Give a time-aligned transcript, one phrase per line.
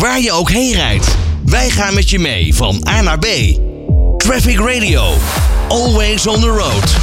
[0.00, 3.26] Waar je ook heen rijdt, wij gaan met je mee van A naar B.
[4.16, 5.12] Traffic Radio,
[5.68, 6.94] always on the road.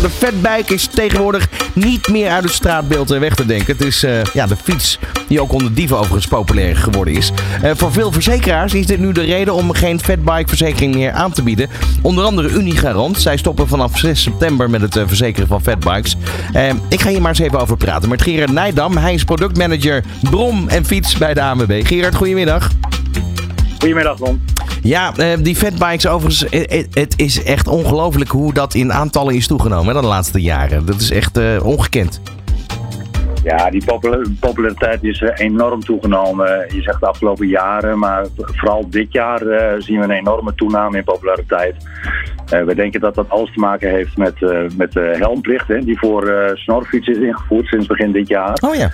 [0.00, 3.76] De fatbike is tegenwoordig niet meer uit het straatbeeld eh, weg te denken.
[3.76, 7.32] Het is eh, ja, de fiets die ook onder dieven overigens populair geworden is.
[7.62, 11.32] Eh, voor veel verzekeraars is dit nu de reden om geen fatbike verzekering meer aan
[11.32, 11.68] te bieden.
[12.02, 13.20] Onder andere Unigarant.
[13.20, 16.16] Zij stoppen vanaf 6 september met het verzekeren van fatbikes.
[16.88, 18.96] ik ga hier maar eens even over praten met Gerard Nijdam.
[18.96, 21.86] Hij is productmanager Brom en Fiets bij de ANWB.
[21.86, 22.70] Gerard, goedemiddag.
[23.78, 24.42] Goedemiddag, Ron.
[24.84, 29.34] Ja, eh, die fatbikes overigens, eh, eh, het is echt ongelooflijk hoe dat in aantallen
[29.34, 30.86] is toegenomen de laatste jaren.
[30.86, 32.20] Dat is echt ongekend.
[33.44, 33.84] Ja, die
[34.40, 36.46] populariteit is enorm toegenomen.
[36.74, 39.38] Je zegt de afgelopen jaren, maar vooral dit jaar
[39.78, 41.74] zien we een enorme toename in populariteit.
[42.46, 44.34] we denken dat dat alles te maken heeft met,
[44.76, 48.58] met de helmplicht, hè, die voor snorfiets is ingevoerd sinds begin dit jaar.
[48.60, 48.90] Oh ja.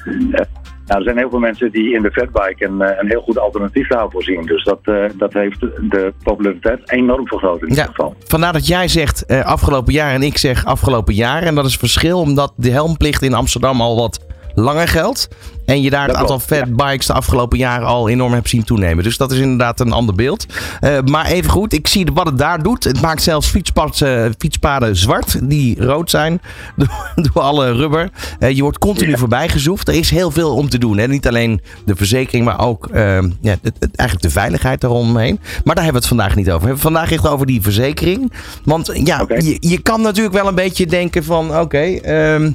[0.91, 3.39] Nou, er zijn heel veel mensen die in de fatbike een, eh, een heel goed
[3.39, 4.47] alternatief daarvoor zien.
[4.47, 8.15] Dus dat, uh, dat heeft de populariteit enorm vergroot in ieder geval.
[8.25, 11.43] Vandaar dat jij zegt uh, afgelopen jaar en ik zeg afgelopen jaar.
[11.43, 15.29] En dat is verschil omdat de helmplicht in Amsterdam al wat langer geldt.
[15.71, 19.05] En je daar het aantal fatbikes de afgelopen jaren al enorm hebt zien toenemen.
[19.05, 20.47] Dus dat is inderdaad een ander beeld.
[20.81, 22.85] Uh, maar even goed, ik zie wat het daar doet.
[22.85, 26.41] Het maakt zelfs fietspaden, uh, fietspaden zwart, die rood zijn
[26.77, 28.11] door, door alle rubber.
[28.41, 29.17] Uh, je wordt continu ja.
[29.17, 29.89] voorbij gezoefd.
[29.89, 30.99] Er is heel veel om te doen.
[30.99, 31.07] Hè?
[31.07, 35.41] Niet alleen de verzekering, maar ook ja, het, het, eigenlijk de veiligheid eromheen.
[35.65, 36.61] Maar daar hebben we het vandaag niet over.
[36.61, 38.33] We hebben vandaag echt over die verzekering.
[38.65, 39.41] Want ja, okay.
[39.41, 41.59] je, je kan natuurlijk wel een beetje denken van oké...
[41.61, 42.53] Okay, ehm,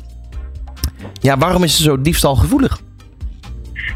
[1.21, 2.83] ja, waarom is ze zo diefstalgevoelig?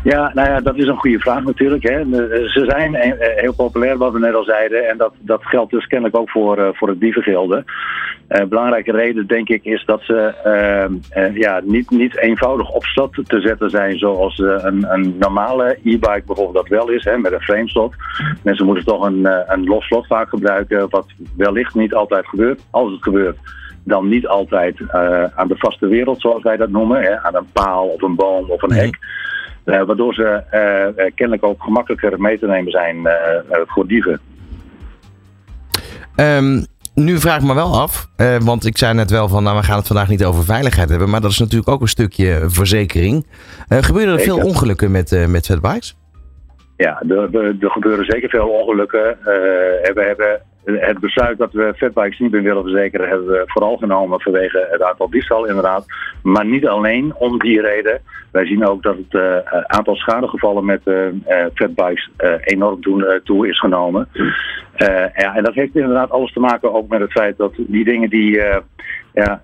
[0.03, 1.83] Ja, nou ja, dat is een goede vraag natuurlijk.
[1.83, 2.03] Hè.
[2.47, 4.89] Ze zijn heel populair, wat we net al zeiden.
[4.89, 7.63] En dat, dat geldt dus kennelijk ook voor, voor het dievengilde.
[8.29, 10.33] Uh, belangrijke reden, denk ik, is dat ze
[11.33, 16.55] ja, niet, niet eenvoudig op slot te zetten zijn zoals een, een normale e-bike bijvoorbeeld
[16.55, 17.93] dat wel is, hè, met een frameslot.
[18.43, 21.05] Mensen moeten toch een, een los slot vaak gebruiken, wat
[21.37, 22.61] wellicht niet altijd gebeurt.
[22.69, 23.37] Als het gebeurt,
[23.83, 27.01] dan niet altijd uh, aan de vaste wereld, zoals wij dat noemen.
[27.01, 28.97] Hè, aan een paal of een boom of een hek.
[29.65, 33.07] Uh, waardoor ze uh, kennelijk ook gemakkelijker mee te nemen zijn
[33.67, 34.19] voor dieven.
[36.15, 38.07] Um, nu vraag ik me wel af,
[38.39, 41.09] want ik zei net wel van, nou we gaan het vandaag niet over veiligheid hebben,
[41.09, 43.27] maar dat is natuurlijk ook een stukje verzekering.
[43.67, 45.97] gebeuren er veel ongelukken met, met fatbikes?
[46.77, 49.17] Ja, er, er, er, gebeuren zeker veel ongelukken.
[49.93, 50.41] we hebben
[50.77, 54.83] het besluit dat we fatbikes niet meer willen verzekeren, hebben we vooral genomen vanwege het
[54.83, 55.85] aantal diefstal inderdaad.
[56.23, 58.01] Maar niet alleen om die reden.
[58.31, 59.37] Wij zien ook dat het uh,
[59.67, 61.05] aantal schadegevallen met uh,
[61.53, 62.09] fatbikes
[62.43, 64.07] enorm toe, toe, is genomen.
[65.15, 68.09] Ja, en dat heeft inderdaad alles te maken ook met het feit dat die dingen
[68.09, 68.41] die
[69.13, 69.41] ja,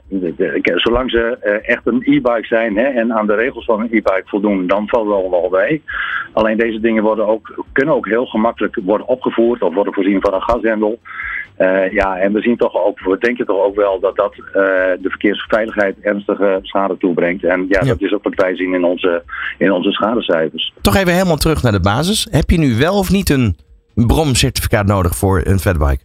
[0.76, 4.24] zolang ze uh, echt een e-bike zijn hè, en aan de regels van een e-bike
[4.26, 5.82] voldoen, dan valt het allemaal bij.
[6.34, 10.34] Alleen deze dingen worden ook, kunnen ook heel gemakkelijk worden opgevoerd of worden voorzien van
[10.34, 11.00] een gashendel.
[11.58, 14.44] Uh, ja, en we zien toch ook, we denken toch ook wel dat dat uh,
[14.54, 17.44] de verkeersveiligheid ernstige schade toebrengt.
[17.44, 19.24] En ja, ja, dat is ook wat wij zien in onze,
[19.58, 20.74] in onze schadecijfers.
[20.82, 22.28] Toch even helemaal terug naar de basis.
[22.32, 23.56] Heb je nu wel of niet een
[23.96, 26.04] BROM-certificaat nodig voor een fatbike?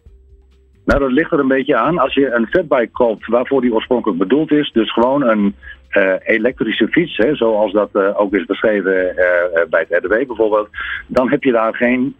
[0.85, 1.99] Nou, dat ligt er een beetje aan.
[1.99, 5.55] Als je een fatbike koopt waarvoor die oorspronkelijk bedoeld is, dus gewoon een
[5.91, 9.15] uh, elektrische fiets, hè, zoals dat uh, ook is beschreven uh,
[9.71, 10.69] bij het RDW bijvoorbeeld,
[11.07, 12.17] dan heb je daar geen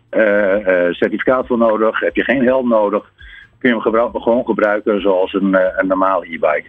[0.91, 3.13] certificaat voor nodig, heb je geen helm nodig,
[3.59, 6.65] kun je hem gewoon gebruiken zoals een, een normale e-bike.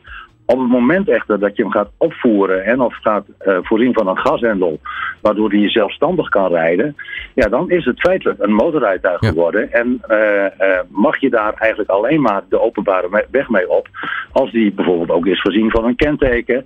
[0.51, 4.07] Op het moment echter dat je hem gaat opvoeren en of gaat uh, voorzien van
[4.07, 4.79] een gashendel,
[5.21, 6.95] waardoor hij zelfstandig kan rijden,
[7.35, 9.71] ja, dan is het feitelijk een motorrijtuig geworden.
[9.71, 13.87] En uh, uh, mag je daar eigenlijk alleen maar de openbare weg mee op,
[14.31, 16.65] als die bijvoorbeeld ook is voorzien van een kenteken.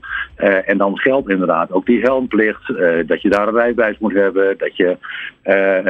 [0.66, 2.68] en dan geldt inderdaad ook die helmplicht,
[3.08, 4.98] dat je daar een rijbewijs moet hebben, dat je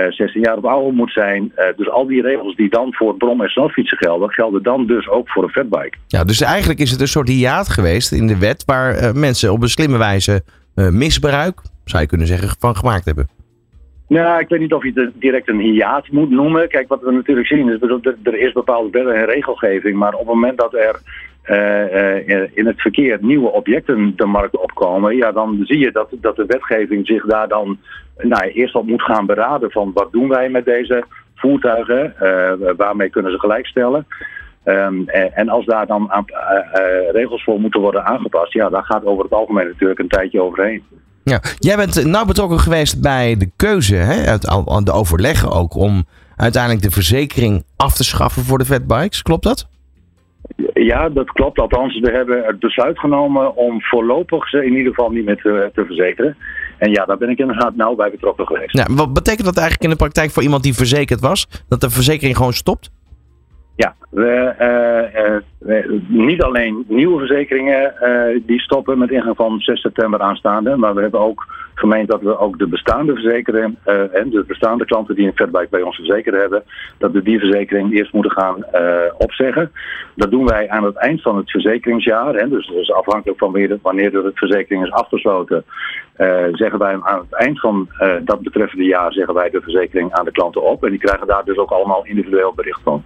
[0.10, 1.54] 16 jaar of ouder moet zijn.
[1.76, 5.30] dus al die regels die dan voor brom- en snelfietsen gelden, gelden dan dus ook
[5.30, 5.98] voor een fatbike.
[6.08, 9.52] Ja, dus eigenlijk is het een soort hiaat geweest in de wet waar uh, mensen
[9.52, 10.44] op een slimme wijze
[10.76, 13.28] uh, misbruik, zou je kunnen zeggen, van gemaakt hebben.
[14.08, 16.70] Nou, ik weet niet of je het direct een hiaat moet noemen.
[16.70, 17.82] Kijk, wat we natuurlijk zien is
[18.24, 21.00] er is bepaalde wetten en regelgeving, maar op het moment dat er
[21.46, 26.36] uh, in het verkeer nieuwe objecten de markt opkomen, ja, dan zie je dat, dat
[26.36, 27.78] de wetgeving zich daar dan
[28.18, 31.04] nou, eerst op moet gaan beraden van wat doen wij met deze
[31.36, 32.14] voertuigen,
[32.78, 34.08] waarmee kunnen ze gelijkstellen.
[34.66, 36.36] Um, en als daar dan aan, uh,
[36.82, 40.42] uh, regels voor moeten worden aangepast, ja, daar gaat over het algemeen natuurlijk een tijdje
[40.42, 40.84] overheen.
[41.24, 44.38] Ja, jij bent nou betrokken geweest bij de keuze, hè,
[44.84, 49.22] de overleggen ook, om uiteindelijk de verzekering af te schaffen voor de fatbikes.
[49.22, 49.68] Klopt dat?
[50.74, 51.60] Ja, dat klopt.
[51.60, 55.70] Althans, we hebben het besluit genomen om voorlopig ze in ieder geval niet meer te,
[55.74, 56.38] te verzekeren.
[56.78, 58.78] En ja, daar ben ik inderdaad nauw bij betrokken geweest.
[58.78, 61.48] Ja, wat betekent dat eigenlijk in de praktijk voor iemand die verzekerd was?
[61.68, 62.92] Dat de verzekering gewoon stopt?
[63.76, 65.76] Ja, we, uh,
[66.08, 71.02] niet alleen nieuwe verzekeringen uh, die stoppen met ingang van 6 september aanstaande, maar we
[71.02, 73.78] hebben ook gemeend dat we ook de bestaande verzekeringen
[74.12, 76.64] en de bestaande klanten die een Fatbike bij ons verzekerd hebben,
[76.98, 78.66] dat we die verzekering eerst moeten gaan
[79.18, 79.72] opzeggen.
[80.16, 83.78] Dat doen wij aan het eind van het verzekeringsjaar, hè, dus, dus afhankelijk van wanneer,
[83.82, 85.66] wanneer de verzekering is afgesloten,
[86.52, 87.90] zeggen wij aan het eind van
[88.24, 91.46] dat betreffende jaar zeggen wij de verzekering aan de klanten op en die krijgen daar
[91.46, 93.04] dus ook allemaal individueel bericht van.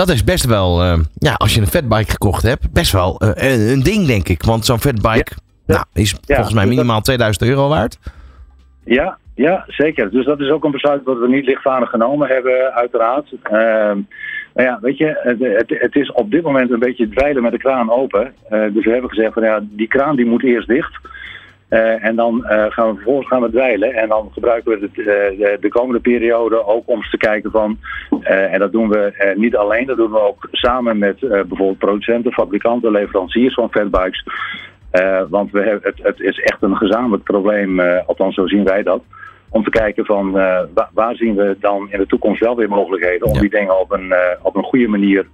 [0.00, 3.70] Dat is best wel, uh, ja, als je een fatbike gekocht hebt, best wel uh,
[3.72, 4.42] een ding, denk ik.
[4.42, 5.32] Want zo'n fatbike
[5.66, 5.74] ja.
[5.74, 6.34] nou, is ja.
[6.34, 7.98] volgens mij minimaal 2000 euro waard.
[8.84, 10.10] Ja, ja, zeker.
[10.10, 13.34] Dus dat is ook een besluit dat we niet lichtvaardig genomen hebben, uiteraard.
[14.54, 17.52] Nou ja, weet je, het, het, het, is op dit moment een beetje dweilen met
[17.52, 18.34] de kraan open.
[18.48, 20.98] dus we hebben gezegd van ja, die kraan die moet eerst dicht.
[21.70, 23.92] Uh, en dan uh, gaan we vervolgens gaan we dweilen.
[23.92, 27.50] En dan gebruiken we het, uh, de, de, komende periode ook om eens te kijken
[27.50, 27.78] van.
[28.22, 32.90] en dat doen we niet alleen, dat doen we ook samen met bijvoorbeeld producenten, fabrikanten,
[32.90, 34.24] leveranciers van fatbikes.
[35.28, 39.02] want we hebben, het, het, is echt een gezamenlijk probleem, althans zo zien wij dat.
[39.48, 43.26] Om te kijken van waar, waar, zien we dan in de toekomst wel weer mogelijkheden
[43.26, 43.40] om ja.
[43.40, 45.26] die dingen op een, op een goede manier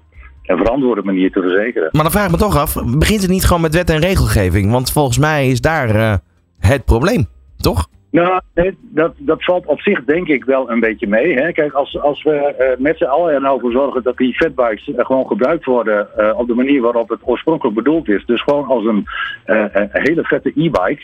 [0.46, 1.88] en verantwoorde manier te verzekeren.
[1.92, 4.70] Maar dan vraag ik me toch af, begint het niet gewoon met wet en regelgeving?
[4.70, 6.14] Want volgens mij is daar uh,
[6.58, 7.26] het probleem,
[7.56, 7.88] toch?
[8.10, 8.40] Nou,
[8.80, 11.34] dat, dat valt op zich denk ik wel een beetje mee.
[11.34, 11.52] Hè.
[11.52, 14.88] Kijk, als, als we uh, met z'n allen er nou voor zorgen dat die fatbikes
[14.88, 18.24] uh, gewoon gebruikt worden uh, op de manier waarop het oorspronkelijk bedoeld is.
[18.24, 19.06] Dus gewoon als een,
[19.44, 21.02] een hele vette e-bike.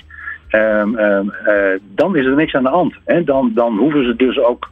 [0.50, 1.32] Um, um,
[1.94, 2.94] dan is er niks aan de hand.
[3.04, 3.24] Hè.
[3.24, 4.68] Dan, dan hoeven ze dus ook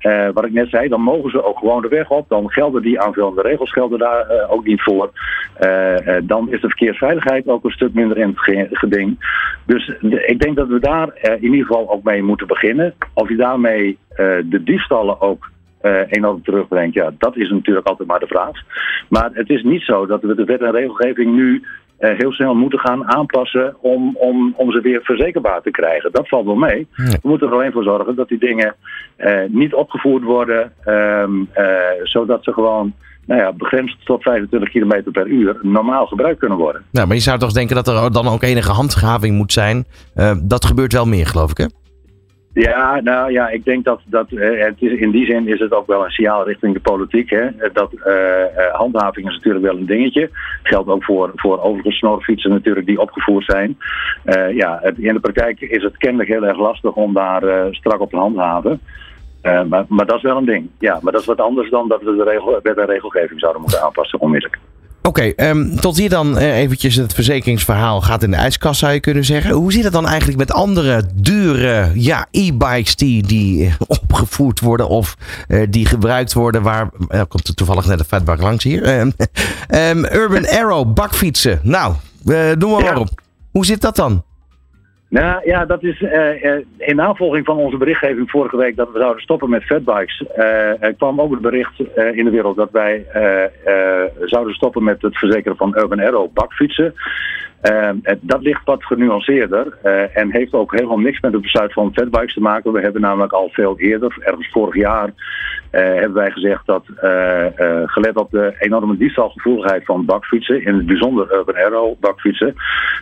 [0.00, 2.28] uh, wat ik net zei, dan mogen ze ook gewoon de weg op.
[2.28, 5.10] Dan gelden die aanvullende regels gelden daar uh, ook niet voor.
[5.60, 9.18] Uh, dan is de verkeersveiligheid ook een stuk minder in het geding.
[9.66, 9.88] Dus
[10.26, 11.08] ik denk dat we daar
[11.40, 12.94] in ieder geval ook mee moeten beginnen.
[13.14, 13.98] Of je daarmee
[14.44, 15.50] de diefstallen ook
[16.08, 18.56] enorm terugbrengt, ja, dat is natuurlijk altijd maar de vraag.
[19.08, 21.62] Maar het is niet zo dat we de wet en regelgeving nu
[22.00, 26.12] uh, heel snel moeten gaan aanpassen om, om, om ze weer verzekerbaar te krijgen.
[26.12, 26.86] Dat valt wel mee.
[26.94, 27.04] Ja.
[27.04, 28.74] We moeten er alleen voor zorgen dat die dingen
[29.18, 31.66] uh, niet opgevoerd worden, um, uh,
[32.02, 32.92] zodat ze gewoon
[33.26, 36.82] nou ja, begrensd tot 25 km per uur normaal gebruikt kunnen worden.
[36.92, 39.84] Nou, maar je zou toch denken dat er dan ook enige handhaving moet zijn.
[40.42, 41.66] dat gebeurt wel meer, geloof ik, hè?
[42.52, 45.86] Ja, nou ja, ik denk dat, dat het is, in die zin is het ook
[45.86, 47.30] wel een signaal richting de politiek.
[47.30, 47.46] Hè?
[47.72, 50.30] Dat uh, handhaving is natuurlijk wel een dingetje.
[50.62, 53.78] Geldt ook voor, voor overigens snorfietsen natuurlijk die opgevoerd zijn.
[54.54, 58.10] Ja, het, in de praktijk is het kennelijk heel erg lastig om daar strak op
[58.10, 58.80] te handhaven.
[59.42, 60.70] maar, maar dat is wel een ding.
[60.78, 63.62] Ja, maar dat is wat anders dan dat we de regel, wet en regelgeving zouden
[63.62, 64.60] moeten aanpassen onmiddellijk.
[65.02, 68.92] Oké, okay, um, tot hier dan uh, eventjes het verzekeringsverhaal gaat in de ijskast zou
[68.92, 69.50] je kunnen zeggen.
[69.50, 75.16] Hoe zit het dan eigenlijk met andere dure ja, e-bikes die, die opgevoerd worden of
[75.48, 79.00] uh, die gebruikt worden waar, uh, komt er toevallig net een fatbak langs hier.
[79.00, 79.12] Um,
[79.74, 81.94] um, Urban Arrow bakfietsen, nou,
[82.58, 83.08] doen we maar op.
[83.50, 84.22] Hoe zit dat dan?
[85.10, 89.22] Nou ja, dat is uh, in navolging van onze berichtgeving vorige week dat we zouden
[89.22, 90.24] stoppen met fatbikes.
[90.36, 91.78] Uh, er kwam ook het bericht
[92.12, 93.06] in de wereld dat wij
[94.20, 96.94] zouden stoppen met het verzekeren van Urban Arrow bakfietsen.
[98.20, 99.78] dat ligt wat genuanceerder
[100.14, 102.72] en heeft ook helemaal niks met het besluit van fatbikes te maken.
[102.72, 105.10] We hebben namelijk al veel eerder, ergens vorig jaar,
[105.70, 106.84] hebben wij gezegd dat
[107.86, 112.54] gelet op de enorme diefstalgevoeligheid van bakfietsen, in het bijzonder Urban Arrow bakfietsen,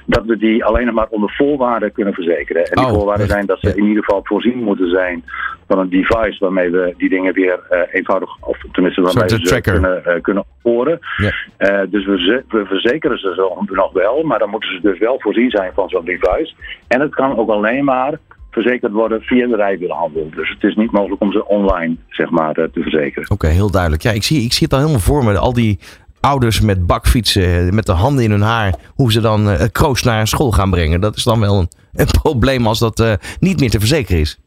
[0.07, 2.65] dat we die alleen nog maar onder voorwaarden kunnen verzekeren.
[2.65, 5.25] En die oh, voorwaarden zijn dat ze in ieder geval voorzien moeten zijn
[5.69, 9.61] van een device waarmee we die dingen weer uh, eenvoudig, of tenminste waarmee we ze
[9.61, 10.99] kunnen, uh, kunnen horen.
[11.19, 15.21] Uh, dus we, we, verzekeren ze zo nog wel, maar dan moeten ze dus wel
[15.21, 16.55] voorzien zijn van zo'n device.
[16.89, 18.19] En het kan ook alleen maar
[18.63, 20.31] verzekerd worden via de rijwielhandel.
[20.37, 23.31] Dus het is niet mogelijk om ze online zeg maar, te verzekeren.
[23.31, 24.03] Oké, heel duidelijk.
[24.03, 25.39] Ja, ik zie, ik zie het al helemaal voor me.
[25.39, 25.79] Al die
[26.21, 30.27] ouders met bakfietsen, met de handen in hun haar, hoe ze dan uh, kroost naar
[30.27, 31.01] school gaan brengen.
[31.01, 34.39] Dat is dan wel een, een probleem als dat niet meer te verzekeren is.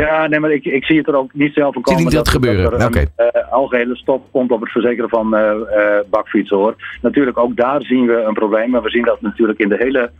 [0.00, 2.00] Ja, nee, maar ik, ik zie het er ook niet zelf van komen.
[2.00, 2.70] Zie niet dat, dat gebeuren?
[2.70, 3.08] Dat er okay.
[3.16, 6.74] een uh, algehele stop komt op het verzekeren van uh, uh, bakfietsen hoor.
[7.02, 8.70] Natuurlijk, ook daar zien we een probleem.
[8.70, 10.10] Maar we zien dat natuurlijk in de hele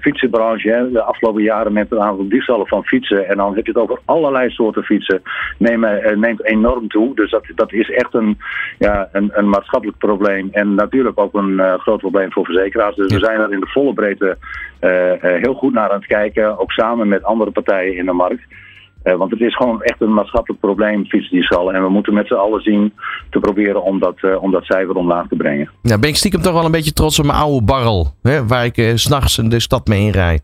[0.00, 0.70] fietsenbranche.
[0.70, 3.28] Hè, de afgelopen jaren met een aantal diefstallen van fietsen.
[3.28, 5.22] En dan heb je het over allerlei soorten fietsen.
[5.58, 7.14] Nemen, neemt enorm toe.
[7.14, 8.38] Dus dat, dat is echt een,
[8.78, 10.48] ja, een, een maatschappelijk probleem.
[10.52, 12.96] En natuurlijk ook een groot probleem voor verzekeraars.
[12.96, 13.18] Dus ja.
[13.18, 14.36] we zijn er in de volle breedte
[15.20, 16.58] heel goed naar aan het kijken.
[16.58, 18.42] Ook samen met andere partijen in de markt.
[19.06, 21.72] Uh, want het is gewoon echt een maatschappelijk probleem, fietsdiefstal.
[21.72, 22.92] En we moeten met z'n allen zien
[23.30, 25.70] te proberen om dat, uh, om dat cijfer omlaag te brengen.
[25.82, 28.14] Ja, ben ik stiekem toch wel een beetje trots op mijn oude barrel.
[28.22, 30.42] Hè, waar ik uh, s'nachts de stad mee inrijd.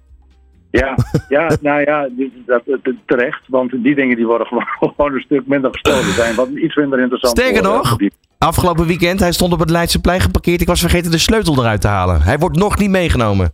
[0.70, 0.94] Ja,
[1.28, 2.08] ja, nou ja,
[2.46, 2.62] dat,
[3.06, 3.40] terecht.
[3.46, 4.46] Want die dingen die worden
[4.96, 6.34] gewoon een stuk minder gestolen zijn.
[6.34, 7.96] Wat iets minder interessant Sterker nog,
[8.38, 10.60] afgelopen weekend, hij stond op het Leidseplein geparkeerd.
[10.60, 12.22] Ik was vergeten de sleutel eruit te halen.
[12.22, 13.52] Hij wordt nog niet meegenomen.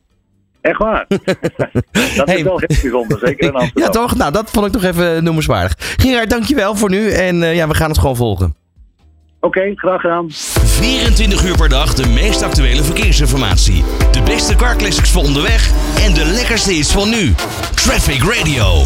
[0.68, 1.06] Echt waar?
[2.16, 3.82] dat is wel heel bijzonder, zeker in Amsterdam.
[3.82, 4.16] Ja toch?
[4.16, 5.74] Nou, dat vond ik toch even noemenswaardig.
[5.78, 7.10] Gerard, dankjewel voor nu.
[7.10, 8.54] En uh, ja, we gaan het gewoon volgen.
[9.40, 10.26] Oké, graag gedaan.
[10.30, 13.84] 24 uur per dag de meest actuele verkeersinformatie.
[14.12, 15.70] De beste car classics voor onderweg
[16.04, 17.34] en de lekkerste is van nu.
[17.74, 18.82] Traffic Radio.